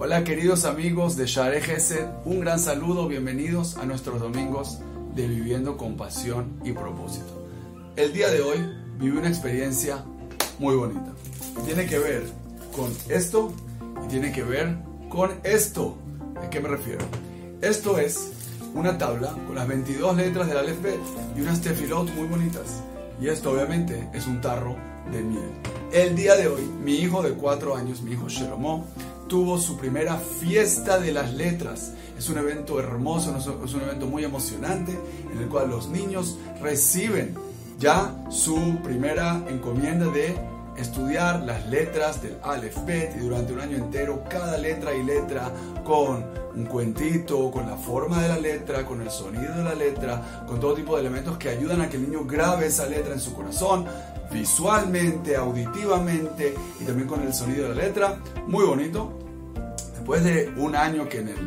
Hola 0.00 0.22
queridos 0.22 0.64
amigos 0.64 1.16
de 1.16 1.26
Share 1.26 1.60
Gesed, 1.60 2.06
un 2.24 2.38
gran 2.38 2.60
saludo, 2.60 3.08
bienvenidos 3.08 3.76
a 3.78 3.84
nuestros 3.84 4.20
domingos 4.20 4.78
de 5.16 5.26
Viviendo 5.26 5.76
con 5.76 5.96
Pasión 5.96 6.60
y 6.62 6.70
Propósito. 6.70 7.26
El 7.96 8.12
día 8.12 8.30
de 8.30 8.40
hoy 8.40 8.58
viví 9.00 9.18
una 9.18 9.28
experiencia 9.28 10.04
muy 10.60 10.76
bonita. 10.76 11.12
Tiene 11.64 11.86
que 11.86 11.98
ver 11.98 12.22
con 12.76 12.92
esto 13.08 13.52
y 14.04 14.06
tiene 14.06 14.30
que 14.30 14.44
ver 14.44 14.78
con 15.08 15.32
esto. 15.42 15.96
¿A 16.40 16.48
qué 16.48 16.60
me 16.60 16.68
refiero? 16.68 17.04
Esto 17.60 17.98
es 17.98 18.34
una 18.74 18.98
tabla 18.98 19.32
con 19.48 19.56
las 19.56 19.66
22 19.66 20.16
letras 20.16 20.46
del 20.46 20.58
alfabeto 20.58 21.02
y 21.36 21.40
unas 21.40 21.60
tefilot 21.60 22.14
muy 22.14 22.28
bonitas. 22.28 22.84
Y 23.20 23.26
esto 23.26 23.50
obviamente 23.50 24.08
es 24.14 24.28
un 24.28 24.40
tarro 24.40 24.76
de 25.10 25.22
miel. 25.22 25.50
El 25.92 26.14
día 26.14 26.36
de 26.36 26.46
hoy, 26.46 26.62
mi 26.84 26.94
hijo 26.98 27.20
de 27.20 27.32
4 27.32 27.74
años, 27.74 28.00
mi 28.02 28.12
hijo 28.12 28.28
Shelomo, 28.28 28.86
tuvo 29.28 29.58
su 29.58 29.76
primera 29.76 30.16
fiesta 30.16 30.98
de 30.98 31.12
las 31.12 31.32
letras. 31.32 31.92
Es 32.18 32.28
un 32.28 32.38
evento 32.38 32.80
hermoso, 32.80 33.36
es 33.36 33.74
un 33.74 33.82
evento 33.82 34.06
muy 34.06 34.24
emocionante 34.24 34.98
en 35.32 35.38
el 35.38 35.48
cual 35.48 35.70
los 35.70 35.88
niños 35.88 36.36
reciben 36.60 37.34
ya 37.78 38.24
su 38.30 38.78
primera 38.82 39.44
encomienda 39.48 40.06
de 40.06 40.36
estudiar 40.76 41.42
las 41.42 41.66
letras 41.66 42.22
del 42.22 42.38
Aleph 42.42 42.84
Bet 42.84 43.16
y 43.16 43.20
durante 43.20 43.52
un 43.52 43.60
año 43.60 43.76
entero 43.76 44.24
cada 44.28 44.56
letra 44.56 44.94
y 44.94 45.02
letra 45.04 45.52
con 45.84 46.24
un 46.54 46.66
cuentito, 46.66 47.50
con 47.50 47.66
la 47.66 47.76
forma 47.76 48.22
de 48.22 48.28
la 48.28 48.38
letra, 48.38 48.84
con 48.84 49.00
el 49.00 49.10
sonido 49.10 49.54
de 49.56 49.64
la 49.64 49.74
letra, 49.74 50.44
con 50.46 50.58
todo 50.58 50.74
tipo 50.74 50.94
de 50.94 51.02
elementos 51.02 51.36
que 51.36 51.50
ayudan 51.50 51.82
a 51.82 51.88
que 51.88 51.96
el 51.96 52.10
niño 52.10 52.24
grabe 52.24 52.66
esa 52.66 52.86
letra 52.86 53.12
en 53.12 53.20
su 53.20 53.32
corazón, 53.34 53.86
visualmente, 54.32 55.36
auditivamente 55.36 56.54
y 56.80 56.84
también 56.84 57.08
con 57.08 57.22
el 57.22 57.32
sonido 57.32 57.68
de 57.68 57.74
la 57.74 57.82
letra. 57.82 58.18
Muy 58.46 58.64
bonito. 58.64 59.18
Después 59.94 60.24
de 60.24 60.52
un 60.56 60.74
año 60.74 61.08
que 61.08 61.18
en 61.20 61.28
el, 61.28 61.38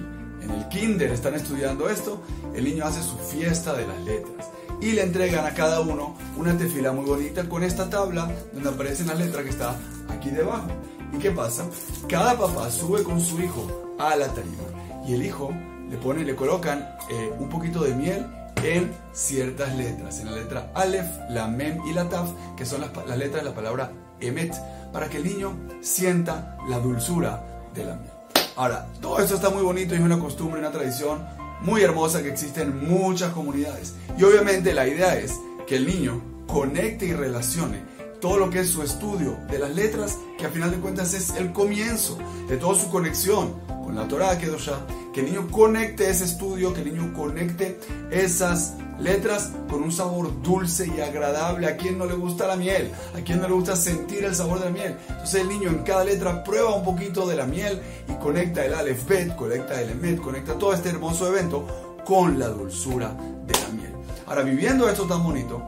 en 0.41 0.51
el 0.51 0.67
kinder 0.69 1.11
están 1.11 1.35
estudiando 1.35 1.89
esto, 1.89 2.21
el 2.55 2.63
niño 2.63 2.85
hace 2.85 3.01
su 3.01 3.17
fiesta 3.17 3.73
de 3.73 3.87
las 3.87 3.99
letras 4.01 4.47
y 4.81 4.93
le 4.93 5.03
entregan 5.03 5.45
a 5.45 5.53
cada 5.53 5.79
uno 5.79 6.15
una 6.37 6.57
tefila 6.57 6.91
muy 6.91 7.05
bonita 7.05 7.47
con 7.47 7.63
esta 7.63 7.89
tabla 7.89 8.29
donde 8.51 8.69
aparecen 8.69 9.07
las 9.07 9.19
letras 9.19 9.43
que 9.43 9.49
está 9.51 9.75
aquí 10.09 10.31
debajo. 10.31 10.67
¿Y 11.13 11.19
qué 11.19 11.31
pasa? 11.31 11.65
Cada 12.07 12.37
papá 12.37 12.69
sube 12.71 13.03
con 13.03 13.21
su 13.21 13.39
hijo 13.39 13.95
a 13.99 14.15
la 14.15 14.27
tarima 14.27 14.63
y 15.07 15.13
el 15.13 15.23
hijo 15.23 15.51
le 15.89 15.97
pone, 15.97 16.23
le 16.23 16.35
colocan 16.35 16.79
eh, 17.09 17.31
un 17.37 17.49
poquito 17.49 17.83
de 17.83 17.93
miel 17.93 18.25
en 18.63 18.91
ciertas 19.13 19.75
letras, 19.75 20.19
en 20.19 20.27
la 20.27 20.37
letra 20.37 20.71
Aleph, 20.75 21.07
la 21.29 21.47
Mem 21.47 21.85
y 21.87 21.93
la 21.93 22.09
Taf, 22.09 22.29
que 22.55 22.65
son 22.65 22.81
las, 22.81 22.91
letras 23.17 23.43
de 23.43 23.49
la 23.49 23.55
palabra 23.55 23.91
Emet, 24.19 24.53
para 24.91 25.09
que 25.09 25.17
el 25.17 25.23
niño 25.23 25.53
sienta 25.81 26.57
la 26.69 26.79
dulzura 26.79 27.43
de 27.73 27.85
la 27.85 27.95
miel. 27.95 28.11
Ahora, 28.55 28.87
todo 29.01 29.19
esto 29.19 29.35
está 29.35 29.49
muy 29.49 29.63
bonito 29.63 29.93
y 29.93 29.97
es 29.97 30.03
una 30.03 30.19
costumbre, 30.19 30.59
una 30.59 30.71
tradición 30.71 31.25
muy 31.61 31.81
hermosa 31.81 32.21
que 32.21 32.29
existe 32.29 32.61
en 32.61 32.87
muchas 32.87 33.33
comunidades. 33.33 33.95
Y 34.17 34.23
obviamente 34.23 34.73
la 34.73 34.87
idea 34.87 35.15
es 35.15 35.39
que 35.65 35.77
el 35.77 35.87
niño 35.87 36.21
conecte 36.47 37.05
y 37.05 37.13
relacione 37.13 37.81
todo 38.19 38.37
lo 38.37 38.49
que 38.49 38.59
es 38.59 38.69
su 38.69 38.83
estudio 38.83 39.37
de 39.49 39.57
las 39.57 39.71
letras, 39.71 40.17
que 40.37 40.45
al 40.45 40.51
final 40.51 40.71
de 40.71 40.77
cuentas 40.77 41.13
es 41.13 41.31
el 41.31 41.51
comienzo 41.51 42.17
de 42.47 42.57
toda 42.57 42.77
su 42.77 42.89
conexión 42.91 43.55
con 43.91 43.99
la 43.99 44.07
Torah 44.07 44.37
Kedoshah, 44.37 44.85
que 45.13 45.19
el 45.19 45.25
niño 45.25 45.47
conecte 45.51 46.09
ese 46.09 46.23
estudio, 46.23 46.73
que 46.73 46.81
el 46.81 46.93
niño 46.93 47.13
conecte 47.13 47.77
esas 48.09 48.75
letras 48.99 49.51
con 49.69 49.83
un 49.83 49.91
sabor 49.91 50.41
dulce 50.41 50.87
y 50.87 51.01
agradable. 51.01 51.67
A 51.67 51.75
quien 51.75 51.97
no 51.97 52.05
le 52.05 52.13
gusta 52.13 52.47
la 52.47 52.55
miel, 52.55 52.89
a 53.13 53.19
quien 53.19 53.41
no 53.41 53.49
le 53.49 53.53
gusta 53.53 53.75
sentir 53.75 54.23
el 54.23 54.33
sabor 54.33 54.59
de 54.59 54.65
la 54.65 54.71
miel. 54.71 54.97
Entonces 55.09 55.41
el 55.41 55.49
niño 55.49 55.69
en 55.69 55.83
cada 55.83 56.05
letra 56.05 56.41
prueba 56.41 56.73
un 56.73 56.85
poquito 56.85 57.27
de 57.27 57.35
la 57.35 57.45
miel 57.45 57.81
y 58.07 58.13
conecta 58.13 58.63
el 58.63 58.73
Aleph 58.73 59.05
Bet, 59.09 59.35
conecta 59.35 59.81
el 59.81 59.89
Emet, 59.89 60.21
conecta 60.21 60.53
todo 60.53 60.73
este 60.73 60.89
hermoso 60.89 61.27
evento 61.27 61.99
con 62.05 62.39
la 62.39 62.47
dulzura 62.47 63.13
de 63.45 63.53
la 63.59 63.67
miel. 63.73 63.93
Ahora, 64.25 64.43
viviendo 64.43 64.87
esto 64.87 65.05
tan 65.05 65.21
bonito, 65.21 65.61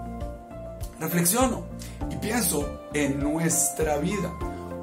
reflexiono 0.97 1.65
y 2.09 2.15
pienso 2.15 2.83
en 2.93 3.19
nuestra 3.19 3.97
vida. 3.97 4.31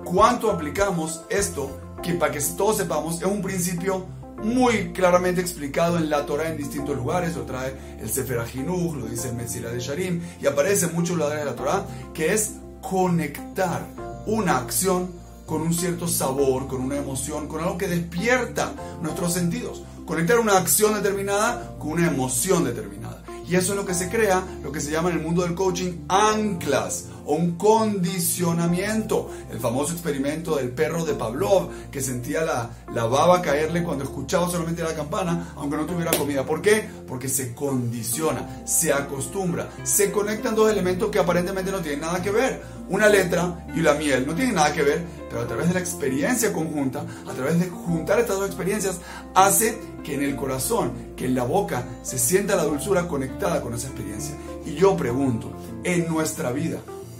¿Cuánto 0.05 0.50
aplicamos 0.50 1.23
esto 1.31 1.90
que 2.03 2.15
para 2.15 2.33
que 2.33 2.41
todos 2.56 2.78
sepamos 2.78 3.16
es 3.21 3.27
un 3.27 3.43
principio 3.43 4.06
muy 4.43 4.93
claramente 4.93 5.41
explicado 5.41 5.99
en 5.99 6.09
la 6.09 6.25
Torah 6.25 6.49
en 6.49 6.56
distintos 6.56 6.97
lugares, 6.97 7.37
lo 7.37 7.43
trae 7.43 7.75
el 8.00 8.09
Sefer 8.09 8.38
HaJinuch, 8.38 8.97
lo 8.97 9.06
dice 9.06 9.28
el 9.28 9.34
Mesila 9.34 9.71
de 9.71 9.81
Sharim, 9.81 10.22
y 10.41 10.47
aparece 10.47 10.87
en 10.87 10.94
muchos 10.94 11.16
lugares 11.16 11.41
de 11.41 11.44
la 11.44 11.56
Torah, 11.56 11.84
que 12.15 12.33
es 12.33 12.53
conectar 12.81 13.87
una 14.27 14.59
acción 14.59 15.11
con 15.47 15.62
un 15.62 15.75
cierto 15.75 16.06
sabor, 16.06 16.69
con 16.69 16.81
una 16.81 16.97
emoción, 16.97 17.49
con 17.49 17.61
algo 17.61 17.77
que 17.77 17.88
despierta 17.88 18.72
nuestros 19.03 19.34
sentidos. 19.34 19.82
Conectar 20.06 20.38
una 20.38 20.56
acción 20.56 20.94
determinada 20.94 21.77
con 21.78 21.93
una 21.93 22.06
emoción 22.06 22.65
determinada. 22.65 23.22
Y 23.47 23.56
eso 23.56 23.72
es 23.72 23.77
lo 23.77 23.84
que 23.84 23.94
se 23.94 24.09
crea, 24.09 24.44
lo 24.62 24.71
que 24.71 24.81
se 24.81 24.93
llama 24.93 25.11
en 25.11 25.17
el 25.17 25.22
mundo 25.22 25.43
del 25.43 25.56
coaching 25.56 26.05
anclas 26.09 27.06
o 27.25 27.34
un 27.34 27.53
condicionamiento. 27.56 29.31
El 29.50 29.58
famoso 29.58 29.92
experimento 29.92 30.56
del 30.56 30.70
perro 30.70 31.04
de 31.04 31.14
Pavlov 31.14 31.70
que 31.91 32.00
sentía 32.00 32.42
la, 32.42 32.70
la 32.94 33.04
baba 33.06 33.42
caerle 33.42 33.82
cuando 33.82 34.04
escuchaba 34.04 34.50
solamente 34.50 34.82
la 34.82 34.94
campana, 34.94 35.53
aunque 35.56 35.76
no 35.76 35.86
tuviera 35.86 36.10
comida. 36.12 36.44
¿Por 36.44 36.62
qué? 36.62 36.88
Porque 37.06 37.28
se 37.28 37.54
condiciona, 37.54 38.62
se 38.64 38.92
acostumbra, 38.92 39.70
se 39.82 40.10
conectan 40.10 40.54
dos 40.54 40.70
elementos 40.70 41.10
que 41.10 41.19
aparentemente 41.19 41.70
no 41.70 41.81
tienen 41.81 42.00
nada 42.00 42.22
que 42.22 42.31
ver. 42.31 42.62
Una 42.88 43.08
letra 43.08 43.66
y 43.75 43.81
la 43.81 43.94
miel 43.94 44.26
no 44.26 44.34
tienen 44.34 44.56
nada 44.56 44.72
que 44.72 44.82
ver, 44.82 45.04
pero 45.28 45.42
a 45.42 45.47
través 45.47 45.69
de 45.69 45.75
la 45.75 45.81
experiencia 45.81 46.52
conjunta, 46.52 47.04
a 47.28 47.32
través 47.32 47.60
de 47.60 47.69
juntar 47.69 48.19
estas 48.19 48.38
dos 48.38 48.47
experiencias, 48.47 48.98
hace 49.34 49.78
que 50.02 50.14
en 50.14 50.22
el 50.22 50.34
corazón, 50.34 50.92
que 51.16 51.26
en 51.26 51.37
la 51.37 51.44
boca, 51.44 51.84
se 52.02 52.19
sienta 52.19 52.56
la 52.56 52.64
dulzura 52.64 53.06
conectada 53.06 53.60
con 53.60 53.75
esa 53.75 53.87
experiencia. 53.87 54.34
Y 54.66 54.75
yo 54.75 54.97
pregunto, 54.97 55.52
en 55.84 56.08
nuestra 56.08 56.50
vida, 56.50 56.78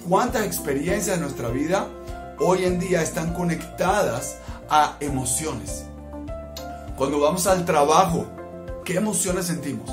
¿cuántas 0.08 0.44
experiencias 0.44 1.16
de 1.16 1.22
nuestra 1.22 1.48
vida 1.48 1.88
hoy 2.38 2.64
en 2.64 2.78
día 2.78 3.02
están 3.02 3.32
conectadas 3.34 4.36
a 4.68 4.96
emociones? 5.00 5.84
Cuando 6.96 7.20
vamos 7.20 7.46
al 7.46 7.64
trabajo, 7.64 8.26
¿qué 8.84 8.96
emociones 8.96 9.46
sentimos? 9.46 9.90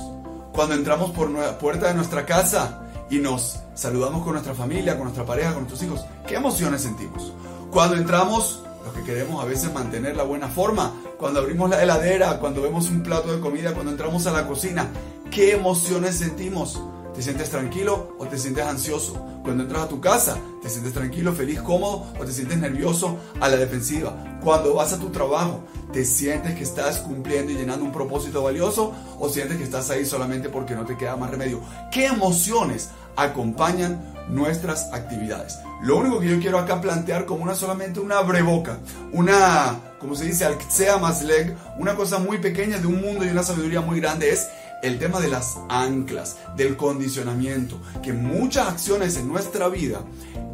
Cuando 0.53 0.75
entramos 0.75 1.11
por 1.11 1.29
la 1.29 1.57
puerta 1.57 1.87
de 1.87 1.93
nuestra 1.93 2.25
casa 2.25 2.81
y 3.09 3.19
nos 3.19 3.59
saludamos 3.75 4.23
con 4.23 4.33
nuestra 4.33 4.53
familia, 4.53 4.95
con 4.95 5.03
nuestra 5.03 5.25
pareja, 5.25 5.53
con 5.53 5.63
nuestros 5.63 5.83
hijos, 5.83 6.05
¿qué 6.27 6.35
emociones 6.35 6.81
sentimos? 6.81 7.31
Cuando 7.71 7.95
entramos 7.95 8.63
los 8.83 8.93
que 8.93 9.03
queremos 9.03 9.41
a 9.41 9.45
veces 9.45 9.73
mantener 9.73 10.15
la 10.15 10.23
buena 10.23 10.47
forma, 10.47 10.93
cuando 11.17 11.39
abrimos 11.39 11.69
la 11.69 11.81
heladera, 11.81 12.39
cuando 12.39 12.61
vemos 12.61 12.89
un 12.89 13.03
plato 13.03 13.33
de 13.33 13.41
comida, 13.41 13.73
cuando 13.73 13.91
entramos 13.91 14.25
a 14.27 14.31
la 14.31 14.47
cocina, 14.47 14.87
¿qué 15.31 15.53
emociones 15.53 16.17
sentimos? 16.17 16.81
¿Te 17.17 17.23
sientes 17.23 17.49
tranquilo 17.49 18.15
o 18.19 18.27
te 18.27 18.37
sientes 18.37 18.63
ansioso? 18.63 19.13
Cuando 19.41 19.63
entras 19.63 19.85
a 19.85 19.87
tu 19.87 19.99
casa, 19.99 20.37
¿te 20.61 20.69
sientes 20.69 20.93
tranquilo, 20.93 21.33
feliz, 21.33 21.59
cómodo 21.61 22.05
o 22.19 22.23
te 22.23 22.31
sientes 22.31 22.59
nervioso 22.59 23.17
a 23.39 23.49
la 23.49 23.57
defensiva? 23.57 24.39
Cuando 24.43 24.75
vas 24.75 24.93
a 24.93 24.99
tu 24.99 25.09
trabajo, 25.09 25.63
¿te 25.91 26.05
sientes 26.05 26.53
que 26.53 26.61
estás 26.61 26.99
cumpliendo 26.99 27.51
y 27.51 27.55
llenando 27.55 27.83
un 27.83 27.91
propósito 27.91 28.43
valioso 28.43 28.93
o 29.19 29.29
sientes 29.29 29.57
que 29.57 29.63
estás 29.63 29.89
ahí 29.89 30.05
solamente 30.05 30.49
porque 30.49 30.75
no 30.75 30.85
te 30.85 30.95
queda 30.95 31.15
más 31.15 31.31
remedio? 31.31 31.59
¿Qué 31.91 32.05
emociones 32.05 32.89
acompañan 33.15 34.13
nuestras 34.29 34.93
actividades? 34.93 35.57
Lo 35.81 35.97
único 35.97 36.19
que 36.19 36.29
yo 36.29 36.39
quiero 36.39 36.59
acá 36.59 36.81
plantear 36.81 37.25
como 37.25 37.41
una 37.41 37.55
solamente 37.55 37.99
una 37.99 38.21
breboca, 38.21 38.77
una, 39.11 39.79
como 39.99 40.13
se 40.13 40.25
dice, 40.25 40.45
al 40.45 40.57
más 41.01 41.23
leg, 41.23 41.57
una 41.79 41.95
cosa 41.95 42.19
muy 42.19 42.37
pequeña 42.37 42.77
de 42.77 42.85
un 42.85 43.01
mundo 43.01 43.25
y 43.25 43.29
una 43.29 43.41
sabiduría 43.41 43.81
muy 43.81 43.99
grande 43.99 44.29
es 44.29 44.47
el 44.83 44.99
tema 44.99 45.19
de 45.19 45.27
las 45.27 45.57
anclas, 45.69 46.37
del 46.55 46.77
condicionamiento, 46.77 47.79
que 48.03 48.13
muchas 48.13 48.67
acciones 48.67 49.17
en 49.17 49.27
nuestra 49.27 49.69
vida 49.69 50.01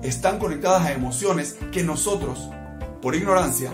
están 0.01 0.39
conectadas 0.39 0.85
a 0.85 0.94
emociones 0.94 1.57
que 1.72 1.83
nosotros, 1.83 2.50
por 3.01 3.15
ignorancia, 3.15 3.71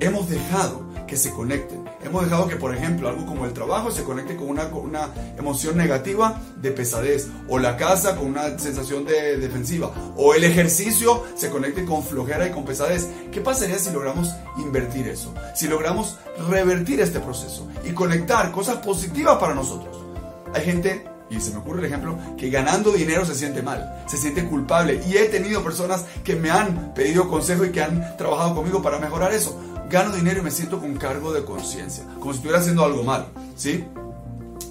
hemos 0.00 0.28
dejado 0.28 0.87
que 1.08 1.16
se 1.16 1.32
conecten. 1.32 1.84
Hemos 2.04 2.22
dejado 2.22 2.46
que, 2.46 2.54
por 2.54 2.72
ejemplo, 2.72 3.08
algo 3.08 3.26
como 3.26 3.44
el 3.46 3.52
trabajo 3.52 3.90
se 3.90 4.04
conecte 4.04 4.36
con 4.36 4.48
una, 4.48 4.66
una 4.66 5.10
emoción 5.36 5.76
negativa 5.76 6.40
de 6.60 6.70
pesadez, 6.70 7.26
o 7.48 7.58
la 7.58 7.76
casa 7.76 8.14
con 8.14 8.26
una 8.26 8.56
sensación 8.58 9.04
de 9.04 9.38
defensiva, 9.38 9.90
o 10.16 10.34
el 10.34 10.44
ejercicio 10.44 11.24
se 11.34 11.50
conecte 11.50 11.84
con 11.84 12.04
flojera 12.04 12.46
y 12.46 12.52
con 12.52 12.64
pesadez. 12.64 13.08
¿Qué 13.32 13.40
pasaría 13.40 13.78
si 13.78 13.90
logramos 13.90 14.32
invertir 14.58 15.08
eso? 15.08 15.34
Si 15.56 15.66
logramos 15.66 16.18
revertir 16.48 17.00
este 17.00 17.18
proceso 17.18 17.66
y 17.84 17.90
conectar 17.90 18.52
cosas 18.52 18.76
positivas 18.76 19.38
para 19.38 19.54
nosotros. 19.54 19.96
Hay 20.54 20.64
gente 20.64 21.04
y 21.30 21.40
se 21.40 21.50
me 21.50 21.58
ocurre 21.58 21.80
el 21.80 21.86
ejemplo 21.86 22.18
que 22.38 22.48
ganando 22.48 22.90
dinero 22.90 23.24
se 23.24 23.34
siente 23.34 23.60
mal, 23.60 24.02
se 24.06 24.16
siente 24.16 24.44
culpable. 24.44 25.02
Y 25.06 25.16
he 25.16 25.26
tenido 25.26 25.62
personas 25.62 26.04
que 26.24 26.36
me 26.36 26.50
han 26.50 26.94
pedido 26.94 27.28
consejo 27.28 27.64
y 27.64 27.70
que 27.70 27.82
han 27.82 28.16
trabajado 28.16 28.54
conmigo 28.54 28.82
para 28.82 28.98
mejorar 28.98 29.32
eso 29.32 29.58
gano 29.90 30.14
dinero 30.14 30.40
y 30.40 30.42
me 30.42 30.50
siento 30.50 30.80
con 30.80 30.94
cargo 30.96 31.32
de 31.32 31.44
conciencia, 31.44 32.04
como 32.18 32.32
si 32.32 32.38
estuviera 32.38 32.60
haciendo 32.60 32.84
algo 32.84 33.02
mal, 33.02 33.26
¿sí? 33.56 33.84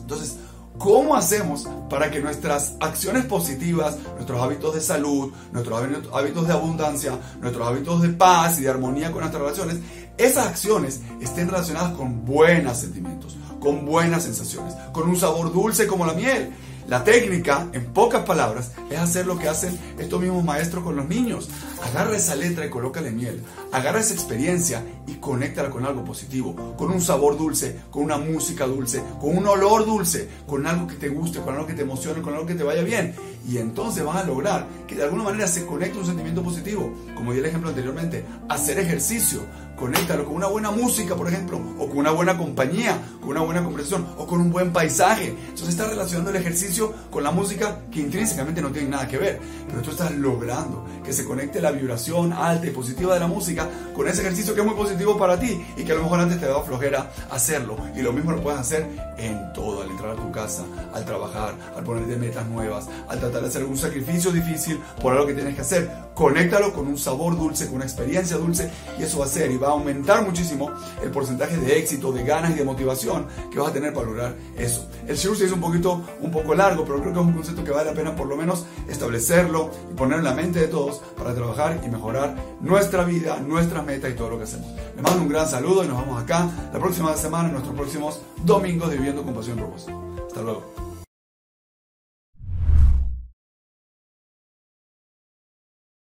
Entonces, 0.01 0.37
¿Cómo 0.77 1.15
hacemos 1.15 1.67
para 1.89 2.11
que 2.11 2.19
nuestras 2.19 2.75
acciones 2.79 3.25
positivas, 3.25 3.97
nuestros 4.13 4.39
hábitos 4.39 4.75
de 4.75 4.81
salud, 4.81 5.31
nuestros 5.51 5.79
hábitos 6.13 6.47
de 6.47 6.53
abundancia, 6.53 7.17
nuestros 7.41 7.67
hábitos 7.67 8.01
de 8.03 8.09
paz 8.09 8.59
y 8.59 8.63
de 8.63 8.69
armonía 8.69 9.11
con 9.11 9.21
nuestras 9.21 9.41
relaciones, 9.41 9.77
esas 10.17 10.47
acciones 10.47 11.01
estén 11.19 11.49
relacionadas 11.49 11.93
con 11.93 12.25
buenos 12.25 12.77
sentimientos, 12.77 13.37
con 13.59 13.85
buenas 13.85 14.23
sensaciones, 14.23 14.75
con 14.91 15.09
un 15.09 15.15
sabor 15.15 15.51
dulce 15.51 15.87
como 15.87 16.05
la 16.05 16.13
miel? 16.13 16.51
La 16.87 17.03
técnica, 17.03 17.67
en 17.73 17.83
pocas 17.87 18.23
palabras, 18.23 18.71
es 18.89 18.97
hacer 18.97 19.25
lo 19.25 19.37
que 19.37 19.49
hacen 19.49 19.77
estos 19.99 20.21
mismos 20.21 20.45
maestros 20.45 20.85
con 20.85 20.95
los 20.95 21.05
niños. 21.05 21.49
Agarra 21.83 22.15
esa 22.15 22.33
letra 22.33 22.65
y 22.65 22.69
colócale 22.69 23.11
miel. 23.11 23.43
Agarra 23.73 23.99
esa 23.99 24.13
experiencia 24.13 24.85
y 25.05 25.15
conéctala 25.15 25.69
con 25.69 25.85
algo 25.85 26.05
positivo, 26.05 26.55
con 26.77 26.89
un 26.89 27.01
sabor 27.01 27.37
dulce, 27.37 27.77
con 27.91 28.03
una 28.03 28.17
música 28.17 28.65
dulce, 28.65 29.03
con 29.19 29.37
un 29.37 29.45
olor 29.47 29.85
dulce, 29.85 30.29
con 30.47 30.65
algo 30.65 30.87
que 30.87 30.95
te 30.95 31.09
guste, 31.09 31.41
con 31.41 31.55
algo 31.55 31.67
que 31.67 31.73
te 31.73 31.81
emocione, 31.81 32.21
con 32.21 32.33
algo 32.33 32.45
que 32.45 32.55
te 32.55 32.63
vaya 32.63 32.83
bien. 32.83 33.13
Y 33.47 33.57
entonces 33.57 34.03
van 34.03 34.17
a 34.17 34.23
lograr 34.23 34.67
que 34.87 34.95
de 34.95 35.03
alguna 35.03 35.23
manera 35.23 35.47
se 35.47 35.65
conecte 35.65 35.97
un 35.97 36.05
sentimiento 36.05 36.43
positivo. 36.43 36.93
Como 37.15 37.31
di 37.31 37.39
el 37.39 37.45
ejemplo 37.45 37.69
anteriormente, 37.69 38.25
hacer 38.49 38.77
ejercicio 38.77 39.41
conéctalo 39.77 40.25
con 40.25 40.35
una 40.35 40.47
buena 40.47 40.71
música, 40.71 41.15
por 41.15 41.27
ejemplo, 41.27 41.61
o 41.77 41.87
con 41.87 41.99
una 41.99 42.11
buena 42.11 42.37
compañía, 42.37 42.99
con 43.21 43.29
una 43.29 43.41
buena 43.41 43.63
conversación, 43.63 44.07
o 44.17 44.25
con 44.25 44.41
un 44.41 44.51
buen 44.51 44.73
paisaje. 44.73 45.27
Entonces 45.27 45.69
estás 45.69 45.89
relacionando 45.89 46.31
el 46.31 46.37
ejercicio 46.37 46.93
con 47.11 47.23
la 47.23 47.31
música 47.31 47.81
que 47.91 47.99
intrínsecamente 47.99 48.61
no 48.61 48.71
tiene 48.71 48.89
nada 48.89 49.07
que 49.07 49.17
ver, 49.17 49.39
pero 49.67 49.81
tú 49.81 49.91
estás 49.91 50.11
logrando 50.15 50.85
que 51.05 51.13
se 51.13 51.23
conecte 51.23 51.61
la 51.61 51.71
vibración 51.71 52.33
alta 52.33 52.67
y 52.67 52.71
positiva 52.71 53.13
de 53.13 53.19
la 53.19 53.27
música 53.27 53.69
con 53.95 54.07
ese 54.07 54.21
ejercicio 54.21 54.53
que 54.55 54.61
es 54.61 54.65
muy 54.65 54.75
positivo 54.75 55.17
para 55.17 55.39
ti 55.39 55.63
y 55.77 55.83
que 55.83 55.91
a 55.91 55.95
lo 55.95 56.03
mejor 56.03 56.19
antes 56.19 56.39
te 56.39 56.47
daba 56.47 56.63
flojera 56.63 57.11
hacerlo. 57.29 57.77
Y 57.95 58.01
lo 58.01 58.11
mismo 58.11 58.31
lo 58.31 58.41
puedes 58.41 58.59
hacer 58.59 58.87
en 59.17 59.53
todo, 59.53 59.83
al 59.83 59.91
entrar 59.91 60.11
a 60.11 60.15
tu 60.15 60.31
casa, 60.31 60.63
al 60.93 61.05
trabajar, 61.05 61.53
al 61.75 61.83
ponerte 61.83 62.17
metas 62.17 62.47
nuevas, 62.47 62.87
al 63.07 63.19
tratar 63.19 63.36
de 63.41 63.47
hacer 63.47 63.61
algún 63.61 63.77
sacrificio 63.77 64.31
difícil 64.31 64.79
por 65.01 65.13
algo 65.13 65.25
que 65.27 65.33
tienes 65.33 65.55
que 65.55 65.61
hacer. 65.61 65.89
Conéctalo 66.13 66.73
con 66.73 66.87
un 66.87 66.97
sabor 66.97 67.37
dulce, 67.37 67.67
con 67.67 67.75
una 67.75 67.85
experiencia 67.85 68.37
dulce 68.37 68.71
y 68.99 69.03
eso 69.03 69.19
va 69.19 69.25
a 69.25 69.27
ser 69.27 69.51
y 69.51 69.57
va 69.57 69.67
a 69.67 69.71
aumentar 69.71 70.25
muchísimo 70.25 70.71
el 71.03 71.11
porcentaje 71.11 71.57
de 71.57 71.77
éxito, 71.77 72.11
de 72.11 72.23
ganas 72.23 72.51
y 72.51 72.55
de 72.55 72.63
motivación 72.63 73.27
que 73.51 73.59
vas 73.59 73.69
a 73.69 73.73
tener 73.73 73.93
para 73.93 74.07
lograr 74.07 74.35
eso. 74.57 74.87
El 75.07 75.15
Shiru 75.15 75.35
se 75.35 75.45
hizo 75.45 75.55
un 75.55 75.61
poquito, 75.61 76.01
un 76.21 76.31
poco 76.31 76.55
largo, 76.55 76.83
pero 76.85 76.99
creo 76.99 77.13
que 77.13 77.19
es 77.19 77.25
un 77.25 77.33
concepto 77.33 77.63
que 77.63 77.71
vale 77.71 77.91
la 77.91 77.95
pena 77.95 78.15
por 78.15 78.27
lo 78.27 78.35
menos 78.35 78.65
establecerlo 78.89 79.69
y 79.91 79.93
poner 79.93 80.19
en 80.19 80.25
la 80.25 80.33
mente 80.33 80.59
de 80.59 80.67
todos 80.67 81.01
para 81.17 81.33
trabajar 81.33 81.81
y 81.85 81.89
mejorar 81.89 82.35
nuestra 82.61 83.03
vida, 83.03 83.39
nuestras 83.39 83.85
metas 83.85 84.11
y 84.11 84.15
todo 84.15 84.31
lo 84.31 84.37
que 84.37 84.45
hacemos. 84.45 84.67
Les 84.95 85.03
mando 85.03 85.21
un 85.21 85.29
gran 85.29 85.47
saludo 85.47 85.83
y 85.83 85.87
nos 85.87 85.99
vemos 86.01 86.21
acá 86.21 86.49
la 86.73 86.79
próxima 86.79 87.15
semana 87.15 87.47
en 87.47 87.53
nuestros 87.53 87.75
próximos 87.75 88.21
domingos 88.43 88.89
de 88.89 88.97
Viviendo 88.97 89.23
con 89.23 89.33
Pasión 89.33 89.57
y 89.57 89.61
Propósito. 89.61 90.07
Hasta 90.27 90.41
luego. 90.41 90.86